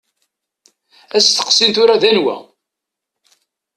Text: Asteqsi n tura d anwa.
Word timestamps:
Asteqsi 1.17 1.65
n 1.67 1.71
tura 1.75 2.01
d 2.01 2.03
anwa. 2.09 2.37